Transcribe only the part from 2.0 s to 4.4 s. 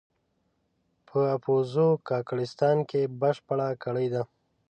کاکړستان کې بشپړه کړې ده.